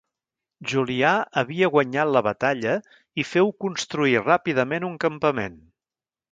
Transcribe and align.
Julià 0.69 1.11
havia 1.41 1.69
guanyat 1.75 2.09
la 2.15 2.23
batalla 2.29 2.75
i 3.25 3.29
féu 3.35 3.55
construir 3.67 4.25
ràpidament 4.27 4.91
un 4.93 5.01
campament. 5.09 5.65